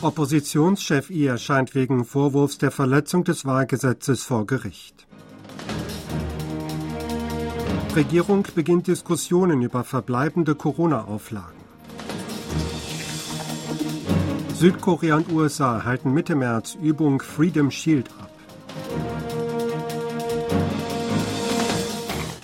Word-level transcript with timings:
Oppositionschef 0.00 1.10
I 1.10 1.26
erscheint 1.26 1.74
wegen 1.74 2.04
Vorwurfs 2.04 2.56
der 2.58 2.70
Verletzung 2.70 3.24
des 3.24 3.44
Wahlgesetzes 3.44 4.22
vor 4.22 4.46
Gericht. 4.46 5.08
Regierung 7.96 8.46
beginnt 8.54 8.86
Diskussionen 8.86 9.60
über 9.60 9.82
verbleibende 9.82 10.54
Corona-Auflagen. 10.54 11.58
Südkorea 14.54 15.16
und 15.16 15.32
USA 15.32 15.82
halten 15.82 16.12
Mitte 16.14 16.36
März 16.36 16.76
Übung 16.80 17.20
Freedom 17.20 17.72
Shield 17.72 18.08
ab. 18.20 18.30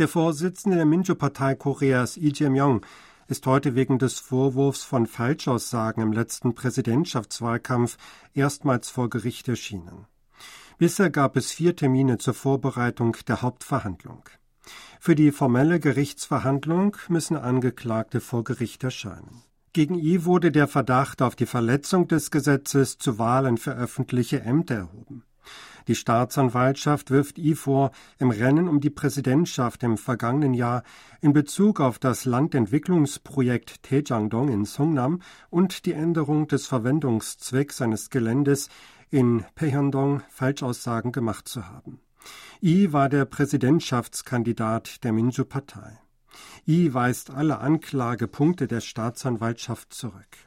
Der 0.00 0.08
Vorsitzende 0.08 0.76
der 0.76 0.86
Minjo-Partei 0.86 1.54
Koreas, 1.54 2.16
Lee 2.16 2.32
Jae-myung, 2.34 2.84
ist 3.28 3.46
heute 3.46 3.74
wegen 3.74 3.98
des 3.98 4.18
Vorwurfs 4.18 4.82
von 4.82 5.06
Falschaussagen 5.06 6.02
im 6.02 6.12
letzten 6.12 6.54
Präsidentschaftswahlkampf 6.54 7.96
erstmals 8.34 8.90
vor 8.90 9.10
Gericht 9.10 9.48
erschienen. 9.48 10.06
Bisher 10.78 11.10
gab 11.10 11.36
es 11.36 11.52
vier 11.52 11.76
Termine 11.76 12.18
zur 12.18 12.34
Vorbereitung 12.34 13.16
der 13.28 13.42
Hauptverhandlung. 13.42 14.24
Für 15.00 15.14
die 15.14 15.32
formelle 15.32 15.80
Gerichtsverhandlung 15.80 16.96
müssen 17.08 17.36
Angeklagte 17.36 18.20
vor 18.20 18.44
Gericht 18.44 18.82
erscheinen. 18.82 19.42
Gegen 19.72 19.96
ihn 19.96 20.24
wurde 20.24 20.52
der 20.52 20.68
Verdacht 20.68 21.20
auf 21.20 21.36
die 21.36 21.46
Verletzung 21.46 22.08
des 22.08 22.30
Gesetzes 22.30 22.98
zu 22.98 23.18
Wahlen 23.18 23.58
für 23.58 23.74
öffentliche 23.74 24.40
Ämter 24.40 24.76
erhoben. 24.76 25.24
Die 25.86 25.94
Staatsanwaltschaft 25.94 27.10
wirft 27.10 27.38
I 27.38 27.54
vor, 27.54 27.90
im 28.18 28.30
Rennen 28.30 28.68
um 28.68 28.80
die 28.80 28.90
Präsidentschaft 28.90 29.82
im 29.82 29.98
vergangenen 29.98 30.54
Jahr 30.54 30.82
in 31.20 31.32
Bezug 31.32 31.80
auf 31.80 31.98
das 31.98 32.24
Landentwicklungsprojekt 32.24 33.82
Taejangdong 33.82 34.48
in 34.48 34.64
Songnam 34.64 35.20
und 35.50 35.84
die 35.84 35.92
Änderung 35.92 36.48
des 36.48 36.66
Verwendungszwecks 36.66 37.76
seines 37.76 38.10
Geländes 38.10 38.68
in 39.10 39.44
Pehyondong 39.54 40.22
Falschaussagen 40.30 41.12
gemacht 41.12 41.48
zu 41.48 41.68
haben. 41.68 42.00
I 42.62 42.92
war 42.92 43.08
der 43.10 43.26
Präsidentschaftskandidat 43.26 45.04
der 45.04 45.12
Minju-Partei. 45.12 45.98
I 46.66 46.94
weist 46.94 47.30
alle 47.30 47.58
Anklagepunkte 47.58 48.66
der 48.66 48.80
Staatsanwaltschaft 48.80 49.92
zurück. 49.92 50.38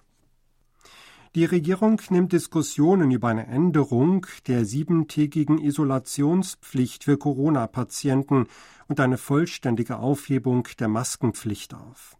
Die 1.38 1.46
Regierung 1.46 2.02
nimmt 2.10 2.34
Diskussionen 2.34 3.12
über 3.12 3.28
eine 3.28 3.46
Änderung 3.46 4.26
der 4.48 4.66
siebentägigen 4.66 5.60
Isolationspflicht 5.60 7.04
für 7.04 7.20
Corona-Patienten 7.20 8.48
und 8.88 9.00
eine 9.00 9.20
vollständige 9.20 10.00
Aufhebung 10.00 10.68
der 10.80 10.88
Maskenpflicht 10.88 11.76
auf. 11.76 12.18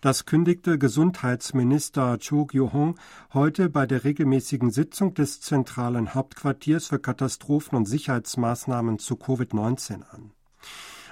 Das 0.00 0.24
kündigte 0.24 0.78
Gesundheitsminister 0.78 2.18
Cho 2.20 2.44
Kyo-hong 2.44 2.96
heute 3.32 3.70
bei 3.70 3.86
der 3.86 4.04
regelmäßigen 4.04 4.70
Sitzung 4.70 5.14
des 5.14 5.40
zentralen 5.40 6.14
Hauptquartiers 6.14 6.86
für 6.86 7.00
Katastrophen 7.00 7.76
und 7.76 7.86
Sicherheitsmaßnahmen 7.86 9.00
zu 9.00 9.16
Covid-19 9.16 10.04
an. 10.08 10.30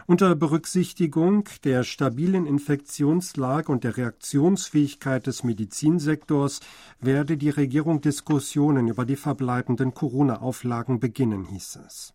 Unter 0.06 0.34
Berücksichtigung 0.34 1.48
der 1.62 1.84
stabilen 1.84 2.44
Infektionslage 2.44 3.70
und 3.70 3.84
der 3.84 3.96
Reaktionsfähigkeit 3.96 5.28
des 5.28 5.44
Medizinsektors 5.44 6.60
werde 7.00 7.36
die 7.36 7.50
Regierung 7.50 8.00
Diskussionen 8.00 8.88
über 8.88 9.04
die 9.04 9.16
verbleibenden 9.16 9.94
Corona-Auflagen 9.94 10.98
beginnen, 10.98 11.44
hieß 11.44 11.78
es. 11.86 12.14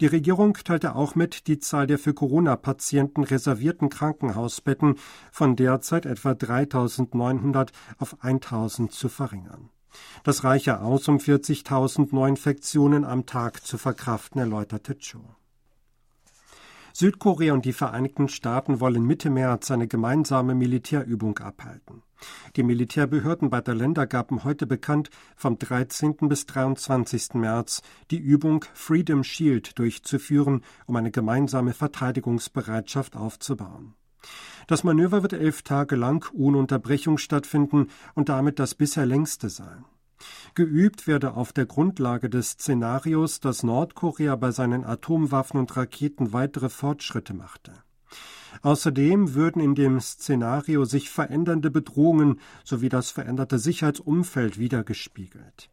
Die 0.00 0.06
Regierung 0.06 0.54
teilte 0.54 0.94
auch 0.94 1.14
mit, 1.14 1.46
die 1.46 1.58
Zahl 1.58 1.86
der 1.86 1.98
für 1.98 2.14
Corona-Patienten 2.14 3.24
reservierten 3.24 3.88
Krankenhausbetten 3.88 4.96
von 5.32 5.56
derzeit 5.56 6.06
etwa 6.06 6.32
3.900 6.32 7.70
auf 7.98 8.22
1.000 8.22 8.90
zu 8.90 9.08
verringern. 9.08 9.70
Das 10.22 10.44
reiche 10.44 10.80
aus, 10.80 11.08
um 11.08 11.16
40.000 11.16 12.14
Neuinfektionen 12.14 13.04
am 13.04 13.26
Tag 13.26 13.64
zu 13.64 13.78
verkraften, 13.78 14.40
erläuterte 14.40 14.96
Cho. 14.98 15.39
Südkorea 16.92 17.52
und 17.52 17.64
die 17.64 17.72
Vereinigten 17.72 18.28
Staaten 18.28 18.80
wollen 18.80 19.04
Mitte 19.04 19.30
März 19.30 19.70
eine 19.70 19.88
gemeinsame 19.88 20.54
Militärübung 20.54 21.38
abhalten. 21.38 22.02
Die 22.56 22.62
Militärbehörden 22.62 23.50
beider 23.50 23.74
Länder 23.74 24.06
gaben 24.06 24.44
heute 24.44 24.66
bekannt, 24.66 25.10
vom 25.36 25.58
13. 25.58 26.16
bis 26.28 26.46
23. 26.46 27.34
März 27.34 27.82
die 28.10 28.18
Übung 28.18 28.64
Freedom 28.74 29.24
Shield 29.24 29.78
durchzuführen, 29.78 30.62
um 30.86 30.96
eine 30.96 31.10
gemeinsame 31.10 31.72
Verteidigungsbereitschaft 31.72 33.16
aufzubauen. 33.16 33.94
Das 34.66 34.84
Manöver 34.84 35.22
wird 35.22 35.32
elf 35.32 35.62
Tage 35.62 35.96
lang 35.96 36.30
ohne 36.34 36.58
Unterbrechung 36.58 37.18
stattfinden 37.18 37.88
und 38.14 38.28
damit 38.28 38.58
das 38.58 38.74
bisher 38.74 39.06
längste 39.06 39.48
sein. 39.48 39.84
Geübt 40.54 41.06
werde 41.06 41.34
auf 41.34 41.52
der 41.52 41.66
Grundlage 41.66 42.28
des 42.28 42.50
Szenarios, 42.52 43.40
dass 43.40 43.62
Nordkorea 43.62 44.36
bei 44.36 44.50
seinen 44.50 44.84
Atomwaffen 44.84 45.58
und 45.58 45.76
Raketen 45.76 46.32
weitere 46.32 46.68
Fortschritte 46.68 47.34
machte. 47.34 47.72
Außerdem 48.62 49.34
würden 49.34 49.62
in 49.62 49.74
dem 49.74 50.00
Szenario 50.00 50.84
sich 50.84 51.10
verändernde 51.10 51.70
Bedrohungen 51.70 52.40
sowie 52.64 52.88
das 52.88 53.10
veränderte 53.10 53.58
Sicherheitsumfeld 53.58 54.58
wiedergespiegelt. 54.58 55.70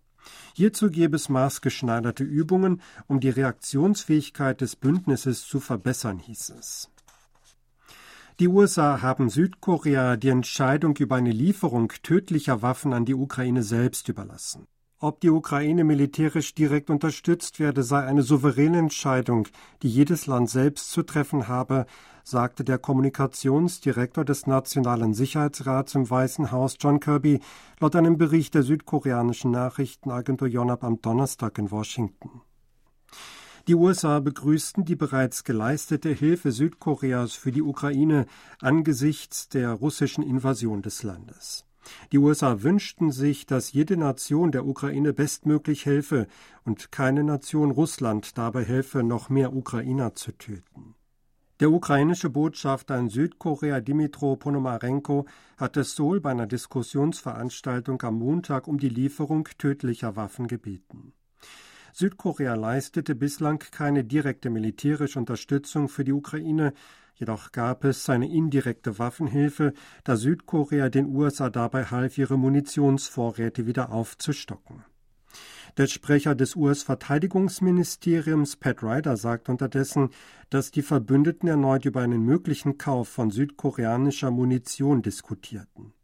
Hierzu 0.54 0.90
gäbe 0.90 1.16
es 1.16 1.30
maßgeschneiderte 1.30 2.24
Übungen, 2.24 2.82
um 3.08 3.20
die 3.20 3.30
Reaktionsfähigkeit 3.30 4.62
des 4.62 4.76
Bündnisses 4.76 5.48
zu 5.48 5.60
verbessern, 5.60 6.20
hieß 6.20 6.54
es. 6.58 6.90
Die 8.40 8.48
USA 8.48 9.02
haben 9.02 9.30
Südkorea 9.32 10.16
die 10.16 10.30
Entscheidung 10.30 10.96
über 10.98 11.16
eine 11.16 11.32
Lieferung 11.32 11.92
tödlicher 12.04 12.62
Waffen 12.62 12.94
an 12.94 13.04
die 13.04 13.16
Ukraine 13.16 13.64
selbst 13.64 14.10
überlassen. 14.10 14.68
Ob 15.00 15.22
die 15.22 15.32
Ukraine 15.32 15.84
militärisch 15.84 16.54
direkt 16.54 16.92
unterstützt 16.92 17.60
werde, 17.60 17.82
sei 17.82 18.06
eine 18.06 18.22
souveräne 18.22 18.78
Entscheidung, 18.78 19.48
die 19.82 19.90
jedes 19.90 20.28
Land 20.28 20.52
selbst 20.52 20.92
zu 20.92 21.02
treffen 21.02 21.48
habe, 21.48 21.88
sagte 22.24 22.64
der 22.64 22.78
Kommunikationsdirektor 22.78 24.24
des 24.24 24.46
Nationalen 24.46 25.16
Sicherheitsrats 25.16 25.96
im 25.96 26.08
Weißen 26.08 26.52
Haus 26.52 26.78
John 26.80 27.00
Kirby 27.00 27.40
laut 27.80 27.96
einem 27.96 28.20
Bericht 28.20 28.54
der 28.54 28.62
südkoreanischen 28.62 29.50
Nachrichtenagentur 29.50 30.48
Yonhap 30.48 30.84
am 30.84 31.02
Donnerstag 31.02 31.58
in 31.58 31.72
Washington. 31.72 32.42
Die 33.68 33.76
USA 33.76 34.22
begrüßten 34.22 34.86
die 34.86 34.96
bereits 34.96 35.44
geleistete 35.44 36.10
Hilfe 36.10 36.54
Südkoreas 36.54 37.34
für 37.34 37.52
die 37.52 37.62
Ukraine 37.62 38.26
angesichts 38.62 39.50
der 39.50 39.74
russischen 39.74 40.24
Invasion 40.24 40.82
des 40.82 41.04
Landes. 41.04 41.66
Die 42.14 42.18
USA 42.18 42.64
wünschten 42.64 43.12
sich, 43.12 43.46
dass 43.46 43.74
jede 43.74 43.98
Nation 43.98 44.54
der 44.54 44.66
Ukraine 44.66 45.12
bestmöglich 45.12 45.86
helfe 45.86 46.28
und 46.64 46.94
keine 46.94 47.26
Nation 47.26 47.72
Russland 47.72 48.38
dabei 48.38 48.64
helfe, 48.64 49.04
noch 49.04 49.28
mehr 49.28 49.54
Ukrainer 49.54 50.16
zu 50.16 50.32
töten. 50.32 50.96
Der 51.60 51.70
ukrainische 51.70 52.30
Botschafter 52.30 52.98
in 52.98 53.10
Südkorea 53.10 53.82
Dimitro 53.82 54.38
Ponomarenko 54.38 55.26
hat 55.58 55.76
es 55.76 55.94
Seoul 55.98 56.22
bei 56.22 56.32
einer 56.32 56.48
Diskussionsveranstaltung 56.48 58.02
am 58.04 58.20
Montag 58.20 58.70
um 58.70 58.78
die 58.78 58.90
Lieferung 58.90 59.50
tödlicher 59.58 60.16
Waffen 60.16 60.48
gebeten. 60.48 61.12
Südkorea 62.00 62.54
leistete 62.54 63.16
bislang 63.16 63.58
keine 63.58 64.04
direkte 64.04 64.52
militärische 64.52 65.18
Unterstützung 65.18 65.90
für 65.90 66.04
die 66.04 66.14
Ukraine, 66.14 66.74
jedoch 67.16 67.52
gab 67.52 67.84
es 67.86 68.08
eine 68.08 68.32
indirekte 68.32 69.00
Waffenhilfe, 69.00 69.74
da 70.04 70.16
Südkorea 70.16 70.90
den 70.90 71.08
USA 71.08 71.50
dabei 71.50 71.86
half, 71.86 72.20
ihre 72.20 72.38
Munitionsvorräte 72.38 73.66
wieder 73.66 73.92
aufzustocken. 73.92 74.86
Der 75.78 75.88
Sprecher 75.88 76.36
des 76.36 76.56
US-Verteidigungsministeriums 76.56 78.58
Pat 78.58 78.84
Ryder 78.84 79.18
sagt 79.18 79.50
unterdessen, 79.50 80.12
dass 80.52 80.70
die 80.70 80.84
Verbündeten 80.84 81.50
erneut 81.50 81.86
über 81.86 82.02
einen 82.02 82.22
möglichen 82.22 82.78
Kauf 82.78 83.10
von 83.10 83.32
südkoreanischer 83.32 84.30
Munition 84.30 85.02
diskutierten. 85.02 85.96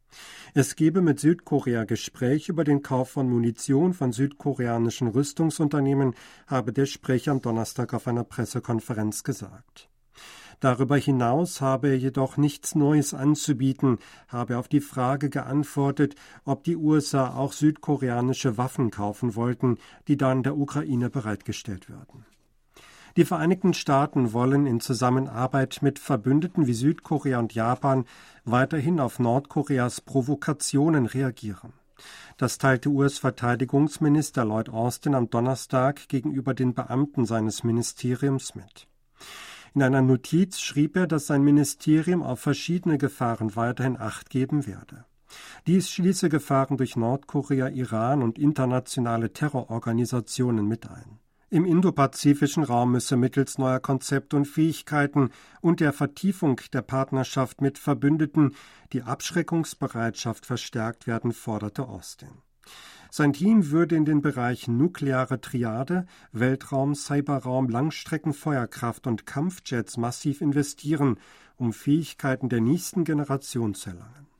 Es 0.54 0.76
gebe 0.76 1.02
mit 1.02 1.20
Südkorea 1.20 1.86
Gespräche 1.86 2.52
über 2.52 2.64
den 2.64 2.82
Kauf 2.82 3.10
von 3.10 3.30
Munition 3.30 3.94
von 3.94 4.12
südkoreanischen 4.12 5.08
Rüstungsunternehmen, 5.08 6.14
habe 6.48 6.74
der 6.74 6.86
Sprecher 6.86 7.32
am 7.32 7.42
Donnerstag 7.42 7.94
auf 7.94 8.08
einer 8.08 8.24
Pressekonferenz 8.24 9.24
gesagt. 9.24 9.90
Darüber 10.60 10.96
hinaus 10.96 11.60
habe 11.60 11.90
er 11.90 11.98
jedoch 11.98 12.38
nichts 12.38 12.74
Neues 12.74 13.14
anzubieten, 13.14 13.98
habe 14.30 14.58
auf 14.58 14.70
die 14.70 14.80
Frage 14.80 15.30
geantwortet, 15.30 16.16
ob 16.46 16.64
die 16.64 16.78
USA 16.78 17.36
auch 17.36 17.52
südkoreanische 17.52 18.58
Waffen 18.58 18.90
kaufen 18.90 19.36
wollten, 19.36 19.78
die 20.08 20.16
dann 20.16 20.42
der 20.42 20.58
Ukraine 20.58 21.10
bereitgestellt 21.10 21.90
würden. 21.90 22.26
Die 23.16 23.26
Vereinigten 23.26 23.76
Staaten 23.76 24.34
wollen 24.34 24.66
in 24.66 24.80
Zusammenarbeit 24.80 25.80
mit 25.82 26.00
Verbündeten 26.00 26.66
wie 26.66 26.74
Südkorea 26.74 27.38
und 27.38 27.54
Japan 27.54 28.06
weiterhin 28.44 29.00
auf 29.00 29.20
Nordkoreas 29.20 30.02
Provokationen 30.02 31.06
reagieren. 31.06 31.74
Das 32.38 32.58
teilte 32.58 32.90
US-Verteidigungsminister 32.90 34.46
Lloyd 34.46 34.70
Austin 34.70 35.14
am 35.14 35.30
Donnerstag 35.30 36.10
gegenüber 36.10 36.56
den 36.56 36.74
Beamten 36.74 37.26
seines 37.26 37.64
Ministeriums 37.64 38.56
mit. 38.56 38.88
In 39.76 39.84
einer 39.84 40.02
Notiz 40.02 40.60
schrieb 40.60 40.96
er, 40.96 41.06
dass 41.06 41.28
sein 41.28 41.44
Ministerium 41.44 42.24
auf 42.24 42.40
verschiedene 42.40 42.98
Gefahren 42.98 43.56
weiterhin 43.56 43.98
Acht 43.98 44.32
geben 44.32 44.66
werde. 44.66 45.06
Dies 45.68 45.90
schließe 45.90 46.30
Gefahren 46.30 46.78
durch 46.78 46.96
Nordkorea, 46.96 47.70
Iran 47.70 48.24
und 48.24 48.40
internationale 48.40 49.34
Terrororganisationen 49.34 50.68
mit 50.68 50.90
ein. 50.90 51.20
Im 51.54 51.66
indopazifischen 51.66 52.64
Raum 52.64 52.94
müsse 52.94 53.16
mittels 53.16 53.60
neuer 53.60 53.80
Konzepte 53.80 54.36
und 54.36 54.46
Fähigkeiten 54.46 55.30
und 55.62 55.82
der 55.82 55.94
Vertiefung 55.94 56.60
der 56.74 56.82
Partnerschaft 56.82 57.62
mit 57.62 57.78
Verbündeten 57.78 58.56
die 58.92 59.04
Abschreckungsbereitschaft 59.04 60.48
verstärkt 60.48 61.06
werden, 61.06 61.32
forderte 61.32 61.88
Austin. 61.88 62.42
Sein 63.12 63.34
Team 63.34 63.70
würde 63.70 63.96
in 63.96 64.04
den 64.04 64.24
Bereichen 64.24 64.78
nukleare 64.78 65.42
Triade, 65.42 66.08
Weltraum, 66.32 66.96
Cyberraum, 66.96 67.70
Langstreckenfeuerkraft 67.70 69.06
und 69.06 69.28
Kampfjets 69.28 69.98
massiv 69.98 70.42
investieren, 70.42 71.20
um 71.58 71.72
Fähigkeiten 71.72 72.50
der 72.50 72.62
nächsten 72.62 73.04
Generation 73.04 73.76
zu 73.76 73.92
erlangen. 73.92 74.33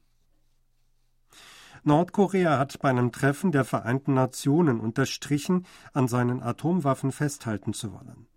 Nordkorea 1.86 2.58
hat 2.58 2.80
bei 2.80 2.90
einem 2.90 3.12
Treffen 3.12 3.52
der 3.52 3.66
Vereinten 3.66 4.14
Nationen 4.14 4.80
unterstrichen, 4.80 5.66
an 5.92 6.08
seinen 6.08 6.42
Atomwaffen 6.42 7.12
festhalten 7.12 7.74
zu 7.74 7.92
wollen. 7.92 8.28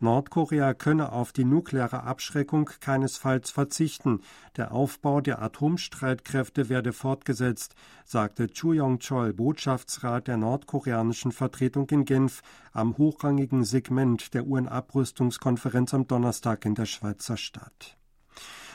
Nordkorea 0.00 0.74
könne 0.74 1.12
auf 1.12 1.32
die 1.32 1.44
nukleare 1.44 2.02
Abschreckung 2.02 2.70
keinesfalls 2.80 3.50
verzichten. 3.50 4.20
Der 4.56 4.72
Aufbau 4.72 5.20
der 5.20 5.42
Atomstreitkräfte 5.42 6.68
werde 6.68 6.92
fortgesetzt, 6.92 7.74
sagte 8.04 8.48
Chu 8.48 8.72
Yong-chol, 8.72 9.32
Botschaftsrat 9.32 10.28
der 10.28 10.36
nordkoreanischen 10.36 11.32
Vertretung 11.32 11.88
in 11.90 12.04
Genf, 12.04 12.42
am 12.72 12.96
hochrangigen 12.96 13.64
Segment 13.64 14.34
der 14.34 14.46
UN-Abrüstungskonferenz 14.46 15.94
am 15.94 16.06
Donnerstag 16.06 16.64
in 16.64 16.74
der 16.74 16.86
Schweizer 16.86 17.36
Stadt. 17.36 17.96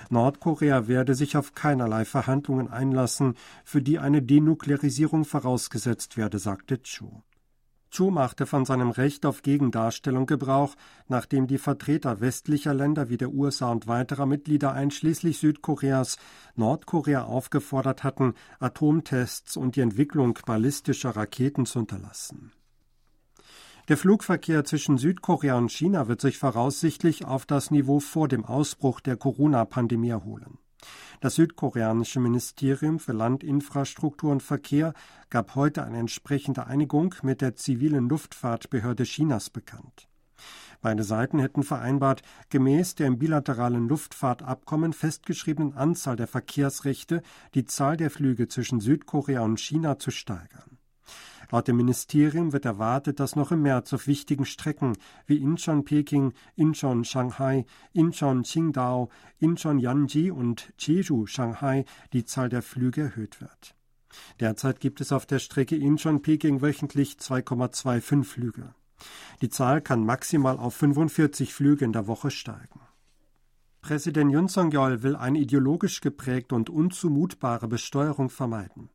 Nordkorea 0.10 0.88
werde 0.88 1.16
sich 1.16 1.38
auf 1.38 1.54
keinerlei 1.54 2.06
Verhandlungen 2.06 2.70
einlassen, 2.70 3.36
für 3.64 3.82
die 3.82 4.00
eine 4.00 4.22
Denuklearisierung 4.22 5.26
vorausgesetzt 5.26 6.18
werde, 6.18 6.40
sagte 6.40 6.82
Chu. 6.82 7.24
Chu 7.92 8.12
machte 8.12 8.46
von 8.46 8.66
seinem 8.66 8.92
Recht 8.92 9.26
auf 9.26 9.42
Gegendarstellung 9.42 10.28
Gebrauch, 10.28 10.76
nachdem 11.08 11.48
die 11.48 11.58
Vertreter 11.58 12.22
westlicher 12.22 12.74
Länder 12.74 13.10
wie 13.10 13.18
der 13.18 13.34
USA 13.34 13.72
und 13.72 13.88
weiterer 13.88 14.28
Mitglieder 14.28 14.74
einschließlich 14.74 15.40
Südkoreas 15.40 16.18
Nordkorea 16.56 17.24
aufgefordert 17.24 18.04
hatten, 18.04 18.36
Atomtests 18.60 19.58
und 19.58 19.76
die 19.76 19.82
Entwicklung 19.82 20.38
ballistischer 20.46 21.16
Raketen 21.16 21.66
zu 21.66 21.80
unterlassen. 21.80 22.52
Der 23.90 23.98
Flugverkehr 23.98 24.64
zwischen 24.66 25.00
Südkorea 25.00 25.58
und 25.58 25.72
China 25.72 26.08
wird 26.08 26.22
sich 26.22 26.38
voraussichtlich 26.38 27.26
auf 27.26 27.48
das 27.48 27.72
Niveau 27.72 28.00
vor 28.00 28.28
dem 28.28 28.46
Ausbruch 28.46 29.00
der 29.00 29.18
Corona-Pandemie 29.18 30.10
erholen. 30.10 30.60
Das 31.22 31.34
südkoreanische 31.34 32.20
Ministerium 32.20 33.00
für 33.00 33.14
Landinfrastruktur 33.14 34.32
und 34.32 34.44
Verkehr 34.44 34.94
gab 35.32 35.56
heute 35.56 35.84
eine 35.84 35.98
entsprechende 35.98 36.68
Einigung 36.68 37.16
mit 37.24 37.42
der 37.42 37.56
zivilen 37.56 38.08
Luftfahrtbehörde 38.10 39.06
Chinas 39.06 39.50
bekannt. 39.50 40.08
Beide 40.82 41.04
Seiten 41.04 41.40
hätten 41.40 41.64
vereinbart, 41.64 42.22
gemäß 42.52 42.94
der 42.94 43.08
im 43.08 43.18
bilateralen 43.18 43.88
Luftfahrtabkommen 43.88 44.94
festgeschriebenen 44.94 45.74
Anzahl 45.74 46.16
der 46.16 46.28
Verkehrsrechte 46.28 47.24
die 47.56 47.66
Zahl 47.66 47.98
der 47.98 48.12
Flüge 48.12 48.48
zwischen 48.50 48.82
Südkorea 48.82 49.42
und 49.42 49.60
China 49.60 49.98
zu 49.98 50.12
steigern. 50.12 50.79
Laut 51.52 51.68
dem 51.68 51.78
Ministerium 51.78 52.54
wird 52.54 52.66
erwartet, 52.66 53.20
dass 53.20 53.36
noch 53.36 53.52
im 53.52 53.64
März 53.64 53.92
auf 53.94 54.06
wichtigen 54.06 54.46
Strecken 54.46 54.98
wie 55.26 55.38
Incheon-Peking, 55.38 56.34
Incheon-Shanghai, 56.56 57.66
Incheon-Qingdao, 57.94 59.10
Incheon-Yanji 59.40 60.30
und 60.30 60.72
Jeju-Shanghai 60.78 61.86
die 62.14 62.26
Zahl 62.26 62.50
der 62.50 62.62
Flüge 62.62 63.02
erhöht 63.02 63.42
wird. 63.42 63.76
Derzeit 64.40 64.80
gibt 64.80 65.02
es 65.02 65.12
auf 65.12 65.26
der 65.26 65.40
Strecke 65.40 65.76
Incheon-Peking 65.76 66.62
wöchentlich 66.62 67.16
2,25 67.16 68.24
Flüge. 68.24 68.76
Die 69.42 69.50
Zahl 69.50 69.82
kann 69.82 70.06
maximal 70.06 70.58
auf 70.58 70.76
45 70.76 71.54
Flüge 71.54 71.86
in 71.86 71.94
der 71.94 72.08
Woche 72.08 72.32
steigen. 72.32 72.82
Präsident 73.82 74.32
Yun 74.32 74.50
Song-yeol 74.50 75.04
will 75.04 75.16
eine 75.16 75.40
ideologisch 75.40 76.02
geprägte 76.02 76.54
und 76.54 76.70
unzumutbare 76.70 77.68
Besteuerung 77.68 78.30
vermeiden. 78.30 78.90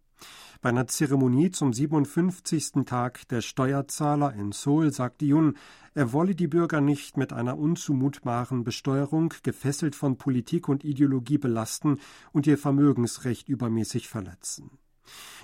Bei 0.64 0.70
einer 0.70 0.86
Zeremonie 0.86 1.50
zum 1.50 1.74
57. 1.74 2.86
Tag 2.86 3.28
der 3.28 3.42
Steuerzahler 3.42 4.32
in 4.32 4.50
Seoul 4.52 4.94
sagte 4.94 5.26
Yun, 5.26 5.58
er 5.92 6.14
wolle 6.14 6.34
die 6.34 6.46
Bürger 6.46 6.80
nicht 6.80 7.18
mit 7.18 7.34
einer 7.34 7.58
unzumutbaren 7.58 8.64
Besteuerung, 8.64 9.34
gefesselt 9.42 9.94
von 9.94 10.16
Politik 10.16 10.70
und 10.70 10.82
Ideologie 10.82 11.36
belasten 11.36 11.98
und 12.32 12.46
ihr 12.46 12.56
Vermögensrecht 12.56 13.50
übermäßig 13.50 14.08
verletzen. 14.08 14.70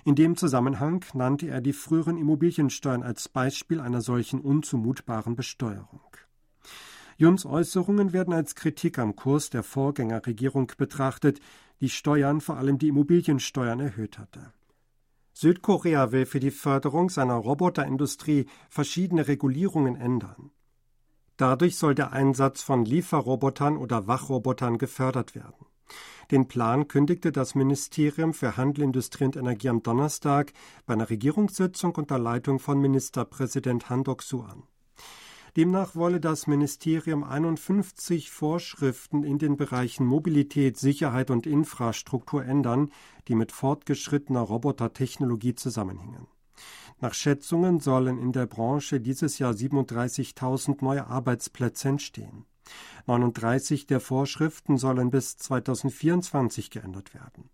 In 0.06 0.14
dem 0.14 0.38
Zusammenhang 0.38 1.04
nannte 1.12 1.48
er 1.48 1.60
die 1.60 1.74
früheren 1.74 2.16
Immobiliensteuern 2.16 3.02
als 3.02 3.28
Beispiel 3.28 3.78
einer 3.78 4.00
solchen 4.00 4.40
unzumutbaren 4.40 5.36
Besteuerung. 5.36 6.16
Juns 7.18 7.44
Äußerungen 7.44 8.14
werden 8.14 8.32
als 8.32 8.54
Kritik 8.54 8.98
am 8.98 9.16
Kurs 9.16 9.50
der 9.50 9.64
Vorgängerregierung 9.64 10.72
betrachtet, 10.78 11.40
die 11.82 11.90
Steuern, 11.90 12.40
vor 12.40 12.56
allem 12.56 12.78
die 12.78 12.88
Immobiliensteuern, 12.88 13.80
erhöht 13.80 14.18
hatte. 14.18 14.54
Südkorea 15.32 16.12
will 16.12 16.26
für 16.26 16.40
die 16.40 16.50
Förderung 16.50 17.10
seiner 17.10 17.34
Roboterindustrie 17.34 18.46
verschiedene 18.68 19.28
Regulierungen 19.28 19.96
ändern. 19.96 20.50
Dadurch 21.36 21.76
soll 21.76 21.94
der 21.94 22.12
Einsatz 22.12 22.62
von 22.62 22.84
Lieferrobotern 22.84 23.76
oder 23.76 24.06
Wachrobotern 24.06 24.76
gefördert 24.76 25.34
werden. 25.34 25.66
Den 26.30 26.46
Plan 26.46 26.86
kündigte 26.86 27.32
das 27.32 27.54
Ministerium 27.54 28.34
für 28.34 28.56
Handel, 28.56 28.84
Industrie 28.84 29.24
und 29.24 29.36
Energie 29.36 29.68
am 29.68 29.82
Donnerstag 29.82 30.52
bei 30.86 30.94
einer 30.94 31.10
Regierungssitzung 31.10 31.94
unter 31.96 32.18
Leitung 32.18 32.58
von 32.58 32.78
Ministerpräsident 32.80 33.90
Han 33.90 34.04
Dok-soo 34.04 34.42
an. 34.42 34.62
Demnach 35.56 35.96
wolle 35.96 36.20
das 36.20 36.46
Ministerium 36.46 37.24
51 37.24 38.30
Vorschriften 38.30 39.24
in 39.24 39.38
den 39.38 39.56
Bereichen 39.56 40.06
Mobilität, 40.06 40.76
Sicherheit 40.76 41.30
und 41.30 41.46
Infrastruktur 41.46 42.44
ändern, 42.44 42.90
die 43.26 43.34
mit 43.34 43.50
fortgeschrittener 43.50 44.40
Robotertechnologie 44.40 45.56
zusammenhängen. 45.56 46.28
Nach 47.00 47.14
Schätzungen 47.14 47.80
sollen 47.80 48.18
in 48.18 48.32
der 48.32 48.46
Branche 48.46 49.00
dieses 49.00 49.38
Jahr 49.38 49.52
37.000 49.52 50.84
neue 50.84 51.06
Arbeitsplätze 51.06 51.88
entstehen. 51.88 52.44
39 53.06 53.86
der 53.86 54.00
Vorschriften 54.00 54.76
sollen 54.76 55.10
bis 55.10 55.36
2024 55.38 56.70
geändert 56.70 57.14
werden. 57.14 57.50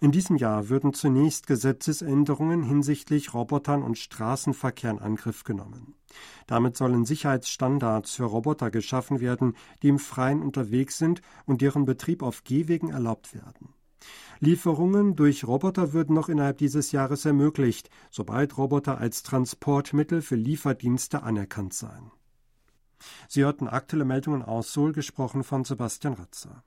In 0.00 0.12
diesem 0.12 0.36
Jahr 0.36 0.68
würden 0.68 0.94
zunächst 0.94 1.46
Gesetzesänderungen 1.48 2.62
hinsichtlich 2.62 3.34
Robotern 3.34 3.82
und 3.82 3.98
Straßenverkehr 3.98 4.92
in 4.92 4.98
Angriff 5.00 5.42
genommen. 5.42 5.97
Damit 6.46 6.76
sollen 6.76 7.04
Sicherheitsstandards 7.04 8.14
für 8.14 8.24
Roboter 8.24 8.70
geschaffen 8.70 9.20
werden, 9.20 9.54
die 9.82 9.88
im 9.88 9.98
Freien 9.98 10.42
unterwegs 10.42 10.98
sind 10.98 11.20
und 11.46 11.60
deren 11.60 11.84
Betrieb 11.84 12.22
auf 12.22 12.44
Gehwegen 12.44 12.90
erlaubt 12.90 13.34
werden. 13.34 13.74
Lieferungen 14.40 15.16
durch 15.16 15.46
Roboter 15.46 15.92
würden 15.92 16.14
noch 16.14 16.28
innerhalb 16.28 16.58
dieses 16.58 16.92
Jahres 16.92 17.24
ermöglicht, 17.24 17.90
sobald 18.10 18.56
Roboter 18.56 18.98
als 18.98 19.22
Transportmittel 19.22 20.22
für 20.22 20.36
Lieferdienste 20.36 21.22
anerkannt 21.22 21.74
seien. 21.74 22.12
Sie 23.28 23.42
hörten 23.42 23.68
aktuelle 23.68 24.04
Meldungen 24.04 24.42
aus 24.42 24.72
Seoul, 24.72 24.92
gesprochen 24.92 25.44
von 25.44 25.64
Sebastian 25.64 26.14
Ratzer. 26.14 26.64